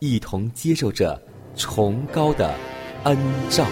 [0.00, 1.20] 一同接受着
[1.54, 2.54] 崇高的
[3.04, 3.16] 恩
[3.50, 3.66] 照。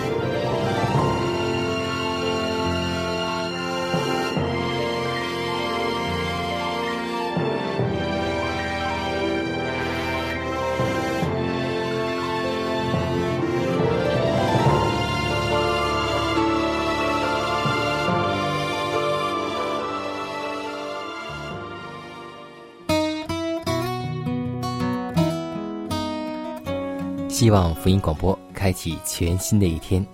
[27.49, 30.07] 希望福音广播开启全新的一天，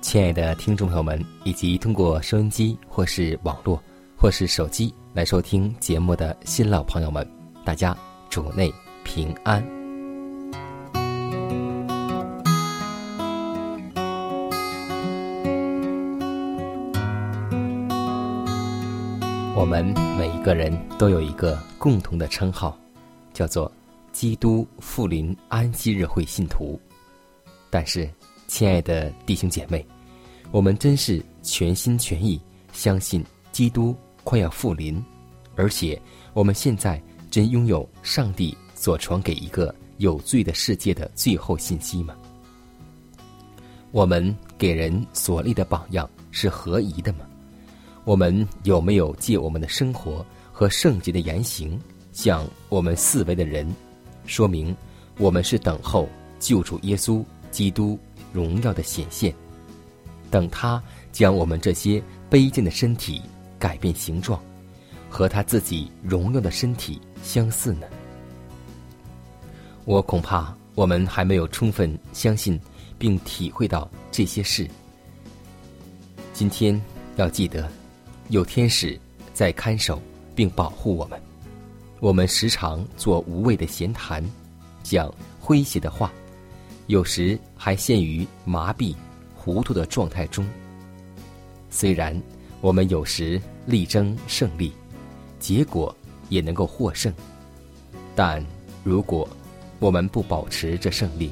[0.00, 3.78] 亲爱的听众朋友们，以及通过收音机或是网络
[4.16, 7.30] 或是手机来收听节目的新老朋友们，
[7.66, 7.94] 大家
[8.30, 8.72] 主内
[9.04, 9.62] 平安。
[19.54, 19.84] 我们
[20.18, 22.74] 每一个人都有一个共同的称号，
[23.34, 23.70] 叫做
[24.12, 26.78] 基督复临安息日会信徒。
[27.70, 28.08] 但是，
[28.46, 29.84] 亲爱的弟兄姐妹，
[30.50, 32.40] 我们真是全心全意
[32.72, 35.02] 相信基督快要复临，
[35.56, 36.00] 而且
[36.32, 37.00] 我们现在
[37.30, 42.16] 真拥有上帝所传给一个有罪的世界的最后信息吗？
[43.92, 47.20] 我们给人所立的榜样是合宜的吗？
[48.04, 51.78] 我们有没有借我们的生活和圣洁的言行，
[52.12, 53.68] 向我们四围的人
[54.26, 54.74] 说明
[55.18, 56.08] 我们是等候
[56.38, 57.98] 救主耶稣基督
[58.32, 59.34] 荣耀的显现，
[60.30, 60.82] 等他
[61.12, 63.20] 将我们这些卑贱的身体
[63.58, 64.40] 改变形状，
[65.08, 67.86] 和他自己荣耀的身体相似呢？
[69.84, 72.60] 我恐怕我们还没有充分相信
[72.98, 74.68] 并体会到这些事。
[76.32, 76.80] 今天
[77.16, 77.70] 要记得。
[78.28, 78.96] 有天使
[79.34, 80.00] 在看守
[80.36, 81.20] 并保护我们，
[82.00, 84.24] 我们时常做无谓的闲谈，
[84.82, 85.12] 讲
[85.44, 86.10] 诙谐的话，
[86.86, 88.94] 有时还陷于麻痹、
[89.36, 90.48] 糊涂的状态中。
[91.68, 92.18] 虽然
[92.62, 94.72] 我们有时力争胜利，
[95.38, 95.94] 结果
[96.30, 97.12] 也能够获胜，
[98.16, 98.42] 但
[98.82, 99.28] 如果
[99.78, 101.30] 我们不保持这胜利，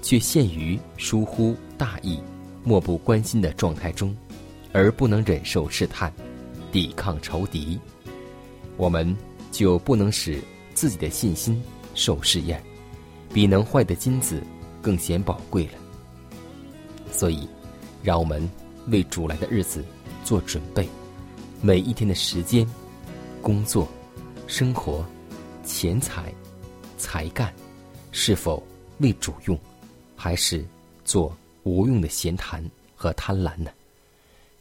[0.00, 2.20] 却陷于疏忽大意、
[2.62, 4.14] 漠不关心的状态中，
[4.72, 6.12] 而不能忍受试探。
[6.70, 7.78] 抵抗仇敌，
[8.76, 9.16] 我们
[9.54, 10.42] 就不能使
[10.74, 11.62] 自己的信心
[11.94, 12.60] 受试验，
[13.32, 14.42] 比能坏的金子
[14.82, 15.74] 更显宝贵了。
[17.12, 17.48] 所以，
[18.02, 18.50] 让我们
[18.88, 19.84] 为主来的日子
[20.24, 20.88] 做准备。
[21.62, 22.68] 每一天的时间、
[23.40, 23.88] 工作、
[24.48, 25.06] 生活、
[25.64, 26.34] 钱财、
[26.98, 27.54] 才干，
[28.10, 28.60] 是否
[28.98, 29.56] 为主用，
[30.16, 30.66] 还是
[31.04, 31.32] 做
[31.62, 33.70] 无用的闲谈和贪婪呢？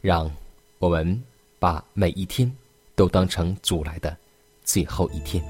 [0.02, 0.32] 让
[0.78, 1.20] 我们。
[1.60, 2.54] 把每一天
[2.94, 4.18] 都当成主来的
[4.64, 5.44] 最后一天，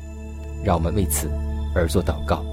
[0.64, 1.30] 让我们为此
[1.76, 2.44] 而做祷告。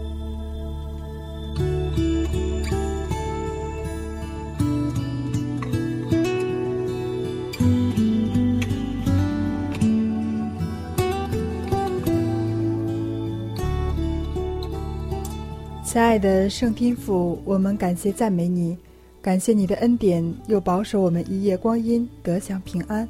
[15.82, 18.79] 亲爱的圣天父，我们感谢赞美你，
[19.20, 23.08] 感谢你的恩典，又保守我们一夜光阴得享平安。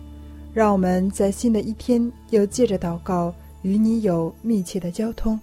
[0.55, 5.39] 让我们在新的一天又借着祷告与你有密切的交通，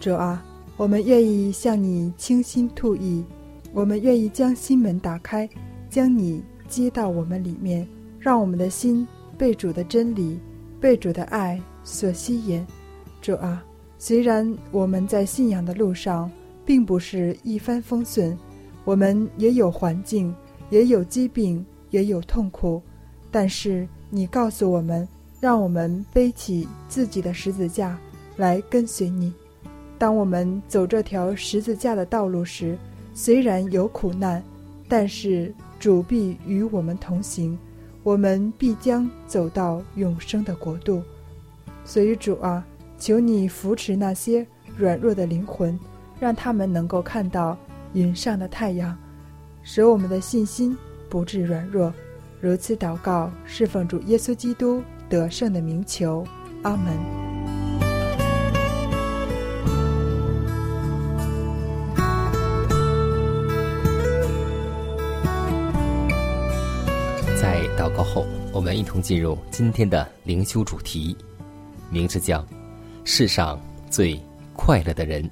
[0.00, 0.44] 主啊，
[0.76, 3.24] 我们愿意向你倾心吐意，
[3.72, 5.48] 我们愿意将心门打开，
[5.90, 7.86] 将你接到我们里面，
[8.18, 9.06] 让我们的心
[9.36, 10.38] 被主的真理、
[10.80, 12.64] 被主的爱所吸引。
[13.20, 13.64] 主啊，
[13.98, 16.30] 虽然我们在信仰的路上
[16.64, 18.38] 并不是一帆风顺，
[18.84, 20.32] 我们也有环境，
[20.70, 22.80] 也有疾病，也有痛苦，
[23.32, 25.06] 但是你告诉我们，
[25.40, 27.98] 让我们背起自己的十字架
[28.36, 29.32] 来跟随你。
[29.98, 32.76] 当我们走这条十字架的道路时，
[33.14, 34.42] 虽然有苦难，
[34.88, 37.58] 但是主必与我们同行，
[38.02, 41.02] 我们必将走到永生的国度。
[41.84, 42.64] 所以主啊，
[42.98, 44.46] 求你扶持那些
[44.76, 45.78] 软弱的灵魂，
[46.20, 47.56] 让他们能够看到
[47.92, 48.96] 云上的太阳。
[49.62, 50.76] 使我们的信心
[51.08, 51.92] 不致软弱，
[52.40, 56.26] 如此祷告，侍奉主耶稣基督得胜的名求，
[56.62, 56.96] 阿门。
[67.40, 71.16] 在祷告后，我们一同进入今天的灵修主题，
[71.90, 72.44] 名字叫
[73.04, 73.58] “世上
[73.88, 74.20] 最
[74.52, 75.28] 快乐的人”。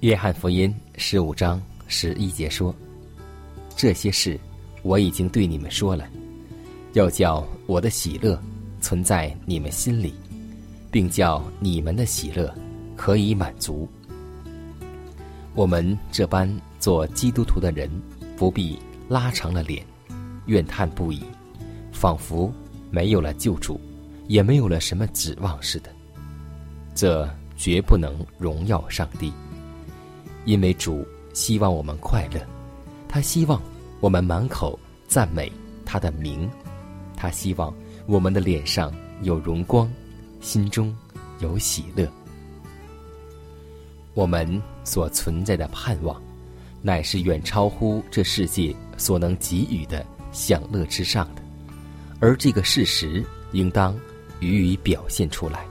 [0.00, 1.62] 约翰福音十五章。
[1.88, 2.74] 十一节说
[3.76, 4.36] ：“这些事
[4.82, 6.04] 我已经对你们说了，
[6.96, 8.40] 要叫我的喜乐
[8.80, 10.14] 存在你们心里，
[10.90, 12.50] 并叫你们的喜乐
[12.96, 13.86] 可以满足。
[15.54, 16.50] 我们这般
[16.80, 17.90] 做基督徒的人，
[18.34, 18.78] 不必
[19.10, 19.84] 拉长了脸，
[20.46, 21.22] 怨叹不已，
[21.92, 22.50] 仿佛
[22.90, 23.78] 没有了救主，
[24.26, 25.90] 也没有了什么指望似的。
[26.94, 27.28] 这
[27.58, 29.30] 绝不能荣耀上帝，
[30.46, 31.06] 因为主。”
[31.36, 32.40] 希望我们快乐，
[33.06, 33.60] 他希望
[34.00, 35.52] 我们满口赞美
[35.84, 36.48] 他的名，
[37.16, 37.72] 他希望
[38.06, 38.92] 我们的脸上
[39.22, 39.90] 有荣光，
[40.40, 40.94] 心中
[41.40, 42.06] 有喜乐。
[44.14, 46.20] 我们所存在的盼望，
[46.82, 51.42] 乃是远超乎这世界所能给予的享乐之上的，
[52.20, 53.98] 而这个事实应当
[54.40, 55.66] 予以表现出来。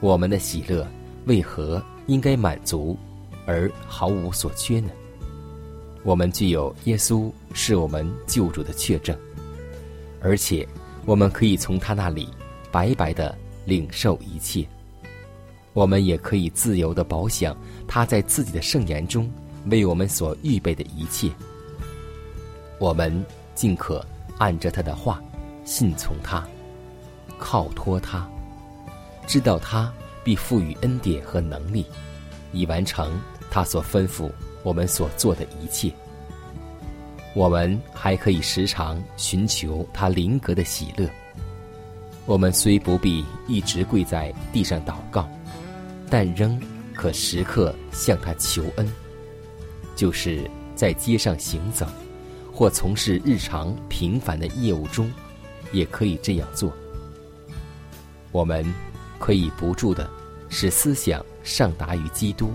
[0.00, 0.86] 我们的喜乐
[1.26, 2.96] 为何应该满足？
[3.46, 4.90] 而毫无所缺呢？
[6.04, 9.18] 我们具有耶稣是我们救主的确证，
[10.28, 10.68] 而且
[11.06, 12.28] 我们可以从他那里
[12.70, 13.34] 白白的
[13.64, 14.62] 领受一切。
[15.72, 19.30] 我们也可以自由的保享他在自己的圣言中
[19.70, 21.30] 为我们所预备的一切。
[22.78, 24.04] 我们尽可
[24.36, 25.18] 按着他的话，
[25.64, 26.46] 信从他，
[27.38, 28.28] 靠托他，
[29.26, 29.90] 知道他
[30.22, 31.86] 必赋予恩典和能力，
[32.52, 33.18] 以完成。
[33.50, 34.30] 他所吩咐
[34.62, 35.90] 我们所做的一切，
[37.38, 41.08] 我们还可以时常寻求他灵格的喜乐。
[42.26, 45.28] 我们虽不必一直跪在地上祷告，
[46.10, 46.60] 但仍
[46.96, 48.92] 可时刻向他求恩。
[49.94, 51.86] 就是在街上行走，
[52.52, 55.08] 或从事日常平凡的业务中，
[55.70, 56.72] 也可以这样做。
[58.32, 58.66] 我们
[59.20, 60.10] 可以不住的
[60.48, 62.50] 使思想上达于基督。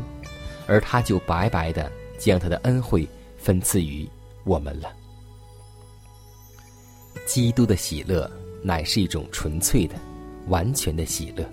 [0.67, 3.07] 而他就白白的将他的恩惠
[3.37, 4.05] 分赐于
[4.43, 4.93] 我们了。
[7.25, 8.29] 基督的喜乐
[8.61, 9.95] 乃是一种纯粹的、
[10.47, 11.47] 完全的喜乐，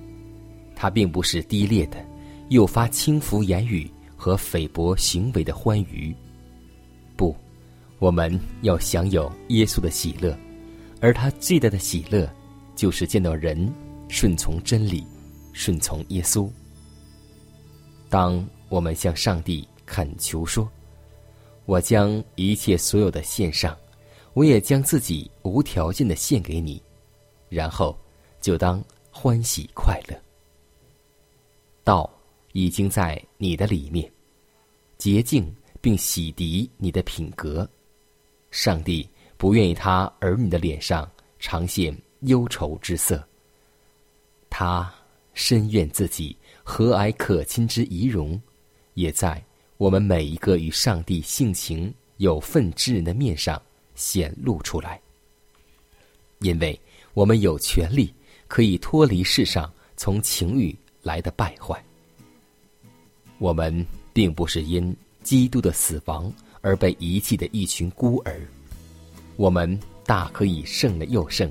[0.75, 1.97] 它并不是低劣的、
[2.49, 6.15] 诱发轻浮言语和菲薄行为的欢愉。
[7.17, 7.37] 不，
[7.99, 10.37] 我们要享有耶稣的喜乐，
[11.01, 12.29] 而他最大的喜乐，
[12.75, 13.73] 就是见到人
[14.09, 15.07] 顺从真理，
[15.53, 16.49] 顺从耶稣。
[18.09, 18.45] 当。
[18.71, 20.71] 我们向上帝恳求说
[21.71, 23.79] ：“我将一切所有的献上，
[24.33, 26.83] 我也将自己无条件的献给你，
[27.49, 27.97] 然后
[28.41, 30.21] 就当欢喜快乐。
[31.85, 32.13] 道
[32.55, 34.13] 已经在你的里面，
[34.99, 37.71] 洁净并洗涤你的品格。
[38.51, 41.09] 上帝不愿意他儿女的脸上
[41.39, 43.25] 常现忧愁之色，
[44.51, 44.93] 他
[45.35, 48.37] 深怨自己和蔼可亲之仪容。”
[48.95, 49.43] 也在
[49.81, 53.61] 我们每一个与上帝性情有份之人的面上
[53.95, 55.01] 显露出来，
[56.41, 56.79] 因为
[57.15, 58.13] 我们有权利
[58.47, 61.83] 可以脱离世上从情欲来的败坏。
[63.39, 63.83] 我们
[64.13, 68.39] 并不是因基督的死亡而被遗弃的一群孤儿，
[69.37, 71.51] 我们大可以胜了又胜，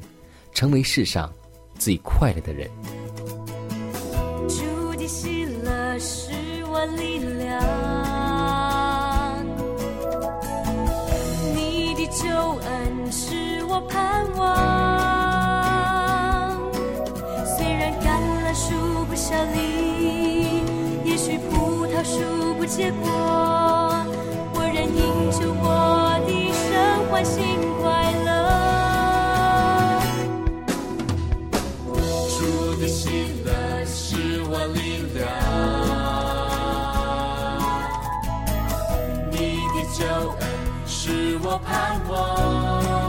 [0.54, 1.34] 成为世上
[1.80, 2.70] 最快乐的人。
[4.48, 6.30] 主的喜乐是
[6.66, 8.09] 我力量。
[13.88, 14.46] 盼望。
[17.46, 18.06] 虽然橄
[18.44, 20.64] 榄树不生力，
[21.06, 23.10] 也许葡萄树不结果，
[24.54, 25.64] 我仍因着我
[26.26, 26.68] 的神
[27.10, 27.84] 欢喜快
[28.26, 28.28] 乐。
[32.30, 32.40] 主
[33.86, 34.78] 是我力
[35.14, 35.20] 量，
[39.32, 39.36] 你
[39.74, 40.00] 的救
[40.40, 40.42] 恩
[40.86, 41.68] 使我盼
[42.10, 43.09] 望。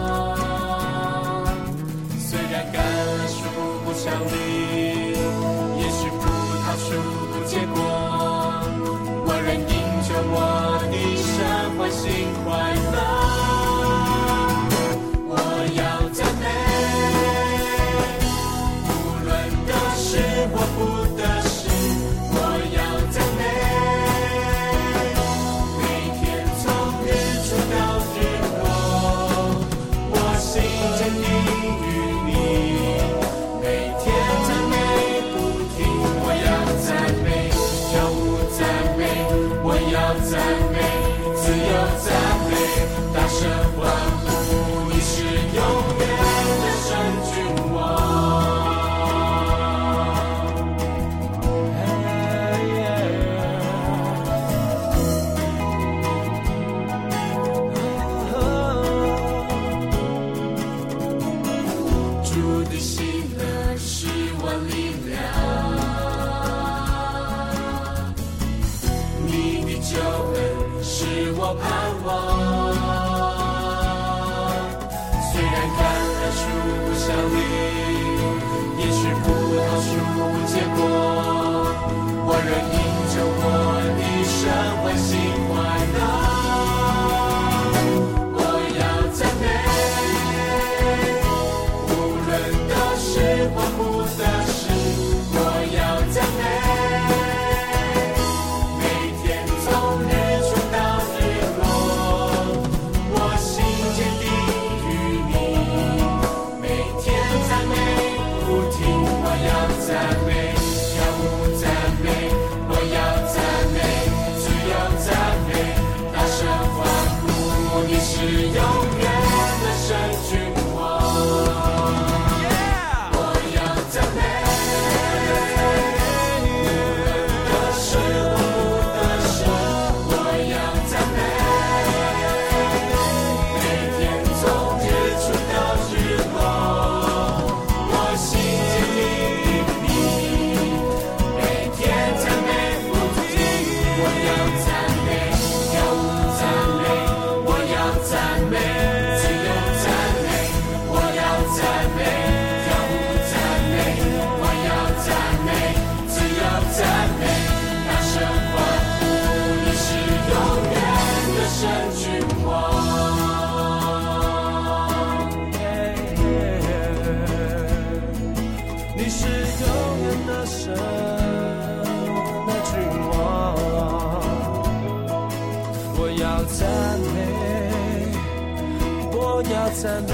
[179.82, 180.12] 赞美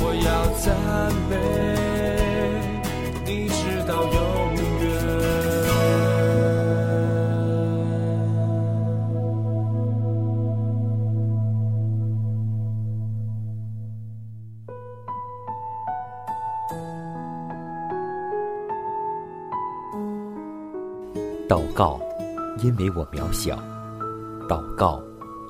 [0.00, 0.66] 我要赞
[1.28, 1.32] 美
[3.26, 4.16] 你直到永
[4.80, 4.86] 远
[21.46, 22.00] 祷告
[22.62, 23.78] 因为我渺小。
[24.48, 25.02] 祷告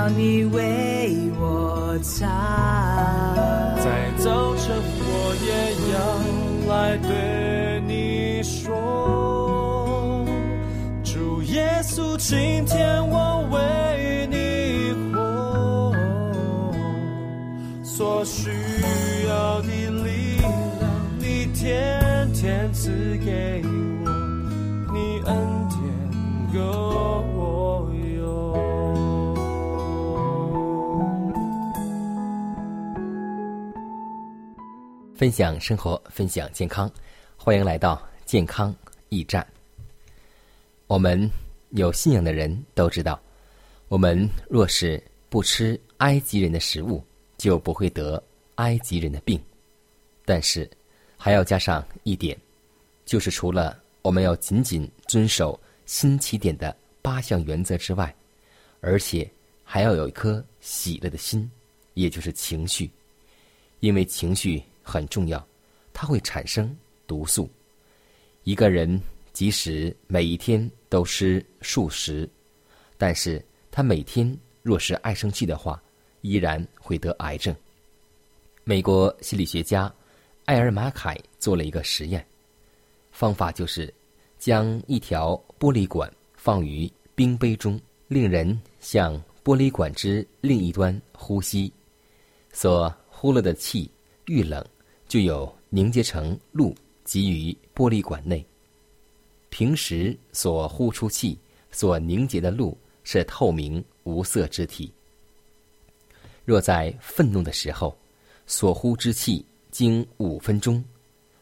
[0.00, 3.30] 要你为我擦。
[35.20, 36.90] 分享生活，分享健康，
[37.36, 38.74] 欢迎来到健康
[39.10, 39.46] 驿站。
[40.86, 41.30] 我们
[41.72, 43.20] 有信仰的人都知道，
[43.88, 44.98] 我们若是
[45.28, 47.04] 不吃埃及人的食物，
[47.36, 48.22] 就不会得
[48.54, 49.38] 埃及人的病。
[50.24, 50.66] 但是
[51.18, 52.34] 还要加上一点，
[53.04, 58.16] 就是除了我们要紧紧遵守新起点的八项原则之外，
[58.80, 59.30] 而且
[59.64, 61.46] 还要有一颗喜乐的心，
[61.92, 62.90] 也就是情绪，
[63.80, 65.46] 因为情绪很重要，
[65.92, 67.48] 它会产生毒素。
[68.42, 69.00] 一个人
[69.32, 72.28] 即使每一天都吃素食，
[72.98, 75.80] 但是他每天若是爱生气的话，
[76.22, 77.54] 依然会得癌症。
[78.64, 79.92] 美国心理学家
[80.46, 82.26] 艾尔马凯做了一个实验，
[83.12, 83.92] 方法就是
[84.38, 91.72] 将一条玻璃管放于冰杯中，令人向玻璃管之另一端呼吸，
[92.52, 93.90] 所呼了的气
[94.26, 94.64] 遇冷，
[95.10, 98.46] 就有凝结成露集于玻璃管内。
[99.48, 101.36] 平时所呼出气
[101.72, 104.92] 所凝结的露是透明无色之体。
[106.44, 107.98] 若在愤怒的时候，
[108.46, 110.82] 所呼之气经五分钟，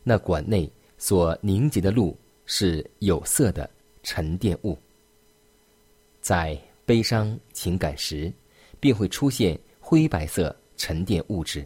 [0.02, 3.68] 那管内所凝结的露是有色的
[4.02, 4.78] 沉淀物。
[6.22, 8.32] 在悲伤情感时，
[8.80, 11.60] 便会出现灰白色沉淀物质；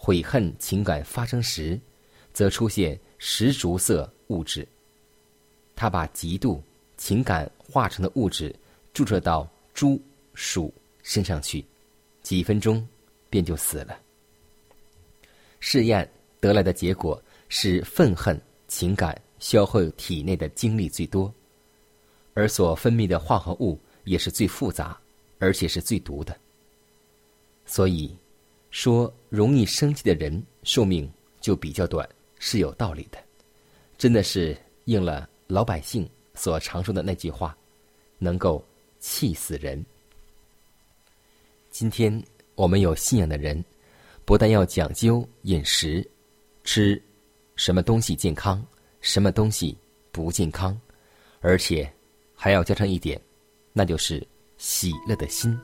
[0.00, 1.78] 悔恨情感发生时，
[2.32, 4.66] 则出现石竹色物质。
[5.74, 6.60] 他把嫉妒
[6.96, 8.54] 情感化成的物质
[8.94, 10.00] 注射到猪、
[10.34, 11.64] 鼠身上去，
[12.22, 12.86] 几分钟
[13.28, 14.00] 便就死了。
[15.60, 16.08] 试验
[16.40, 21.32] 得来的结果是愤恨情感消耗体内的精力最多，
[22.34, 24.98] 而所分泌的化合物也是最复杂，
[25.40, 26.36] 而且是最毒的。
[27.66, 28.16] 所以，
[28.70, 33.18] 说容易生气的人寿命就比较短是有道理的，
[33.96, 37.56] 真的是应了老百姓所常说的那句话
[38.18, 38.64] ：“能够
[39.00, 39.84] 气死人。”
[41.70, 42.22] 今天
[42.54, 43.64] 我们有信仰的人，
[44.24, 46.08] 不但要讲究饮食，
[46.64, 47.00] 吃
[47.56, 48.64] 什么东西健康，
[49.00, 49.76] 什么东西
[50.12, 50.78] 不健康，
[51.40, 51.90] 而且
[52.34, 53.20] 还要加上一点，
[53.72, 54.26] 那就是
[54.56, 55.56] 喜乐的心，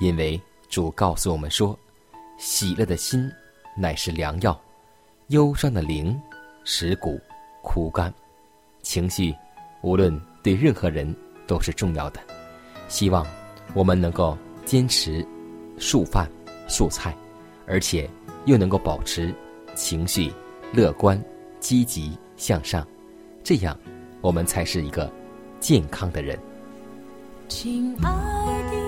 [0.00, 1.78] 因为主告诉我们说，
[2.40, 3.30] 喜乐的心
[3.76, 4.58] 乃是良药，
[5.28, 6.18] 忧伤的灵
[6.64, 7.20] 使骨
[7.62, 8.12] 枯干。
[8.80, 9.34] 情绪
[9.82, 11.14] 无论对任何人
[11.46, 12.20] 都是重要的，
[12.88, 13.26] 希望
[13.74, 15.24] 我们能够坚持
[15.76, 16.26] 素饭
[16.66, 17.14] 素菜，
[17.66, 18.08] 而且
[18.46, 19.34] 又能够保持
[19.74, 20.32] 情绪
[20.72, 21.22] 乐观、
[21.60, 22.88] 积极向上，
[23.44, 23.78] 这样
[24.22, 25.12] 我们才是一个
[25.60, 26.38] 健康的人。
[27.48, 28.79] 亲爱的，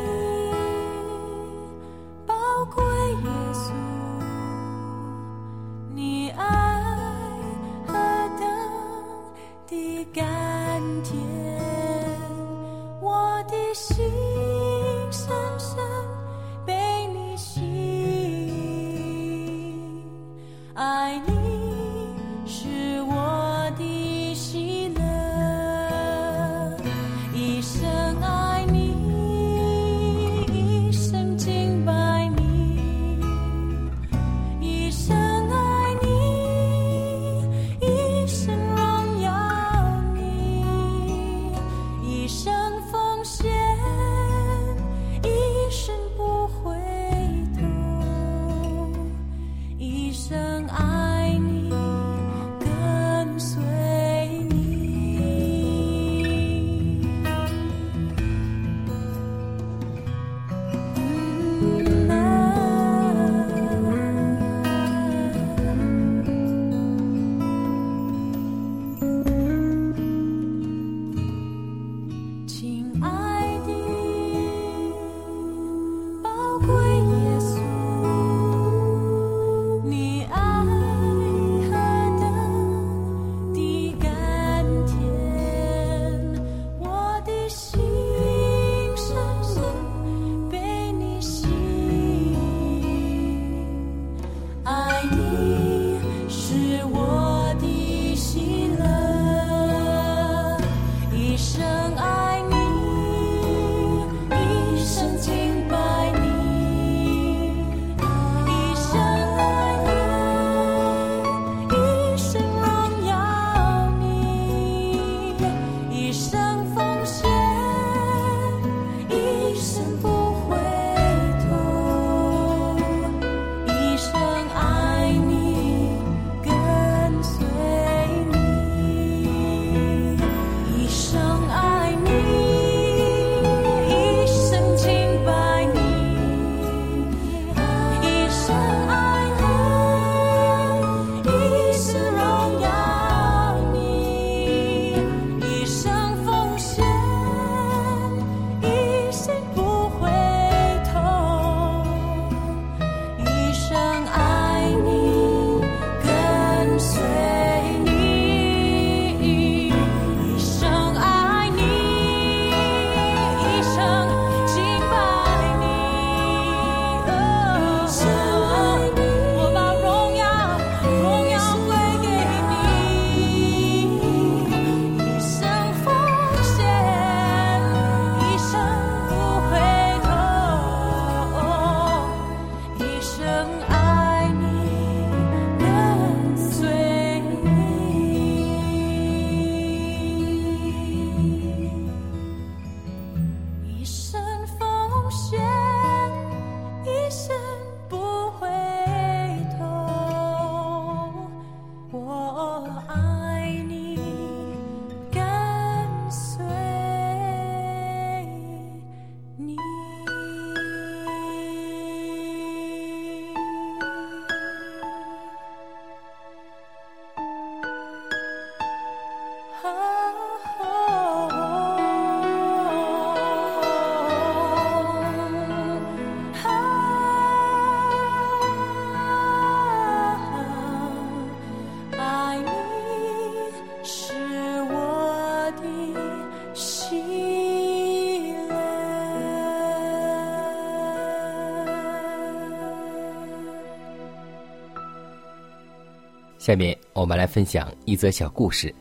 [246.52, 248.74] 下面我们来分享一则小故事，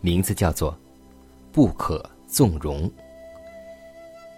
[0.00, 0.72] 名字叫做
[1.52, 2.88] 《不可纵容》。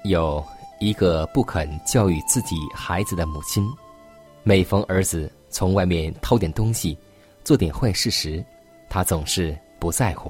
[0.03, 0.45] 有
[0.81, 3.65] 一个不肯教育自己孩子的母亲，
[4.43, 6.99] 每逢儿子从外面偷点东西、
[7.45, 8.45] 做点坏事时，
[8.91, 10.29] 她总是不在乎，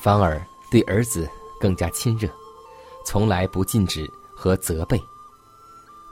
[0.00, 1.28] 反而对儿子
[1.60, 2.28] 更加亲热，
[3.04, 4.96] 从来不禁止和责备。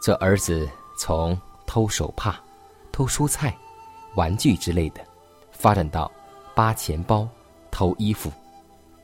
[0.03, 2.41] 这儿子从偷手帕、
[2.91, 3.57] 偷蔬菜、
[4.17, 5.07] 玩具之类的。
[5.59, 6.11] 发展到
[6.55, 7.29] 扒钱包、
[7.71, 8.31] 偷衣服，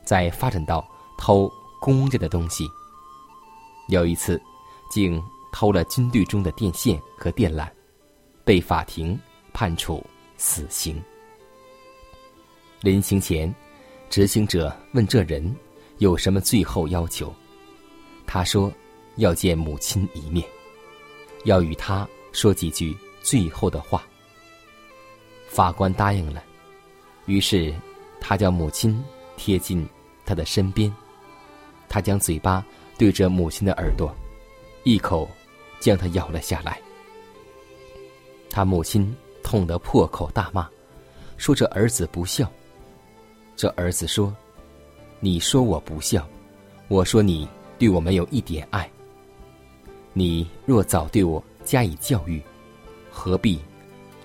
[0.03, 0.87] 再发展到
[1.17, 2.65] 偷公家的东西。
[3.89, 4.41] 有一次，
[4.89, 7.69] 竟偷了军队中的电线和电缆，
[8.43, 9.19] 被法庭
[9.53, 10.03] 判处
[10.37, 11.01] 死刑。
[12.81, 13.53] 临刑前，
[14.09, 15.55] 执行者问这人
[15.97, 17.33] 有什么最后要求，
[18.25, 18.71] 他说
[19.17, 20.47] 要见母亲一面，
[21.43, 24.03] 要与他说几句最后的话。
[25.55, 26.43] 法官答应了，
[27.27, 27.73] 于是
[28.19, 29.01] 他将母亲
[29.37, 29.87] 贴近
[30.25, 30.93] 他的身边，
[31.87, 32.61] 他将嘴巴
[32.97, 34.13] 对着母亲的耳朵，
[34.83, 35.25] 一口
[35.79, 36.77] 将他咬了下来。
[38.49, 40.67] 他母亲痛得破口大骂，
[41.37, 42.51] 说：“这儿子不孝。”
[43.55, 44.35] 这儿子说
[45.21, 46.27] ：“你说我不孝，
[46.89, 47.47] 我说你
[47.79, 48.91] 对我没有一点爱。
[50.11, 52.41] 你若早对我加以教育，
[53.09, 53.57] 何必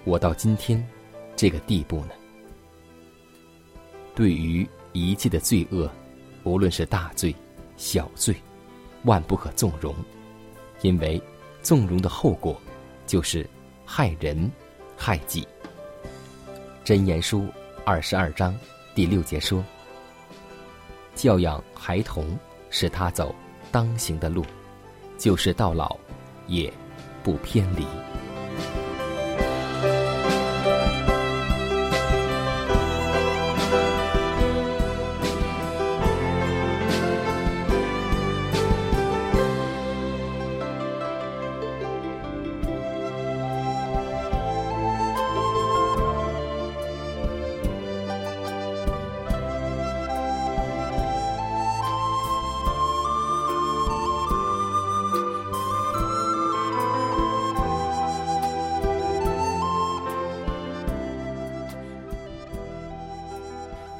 [0.02, 0.84] 我到今天？”
[1.40, 2.10] 这个地步呢？
[4.14, 5.90] 对于一切的罪恶，
[6.44, 7.34] 无论是大罪、
[7.78, 8.36] 小罪，
[9.04, 9.94] 万不可纵容，
[10.82, 11.18] 因为
[11.62, 12.60] 纵容的后果
[13.06, 13.48] 就是
[13.86, 14.52] 害人、
[14.98, 15.48] 害己。
[16.84, 17.46] 真言书
[17.86, 18.54] 二十二章
[18.94, 19.64] 第六节说
[21.16, 23.34] ：“教养孩童，使他走
[23.72, 24.44] 当行的路，
[25.16, 25.96] 就是到老，
[26.48, 26.70] 也
[27.24, 27.86] 不偏离。”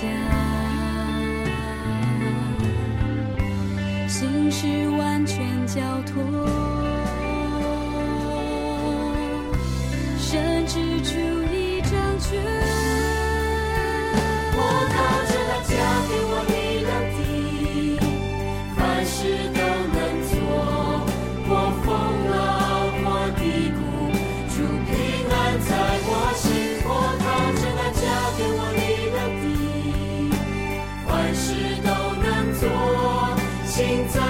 [0.00, 0.06] 家，
[4.06, 6.22] 心事完全交托，
[10.18, 11.18] 甚至出
[33.78, 34.27] 心在。